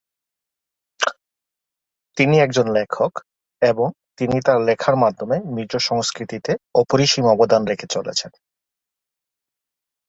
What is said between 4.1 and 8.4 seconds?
তিনি তাঁর লেখার মাধ্যমে মিজো সংস্কৃতিতে অপরিসীম অবদান রেখে চলেছেন।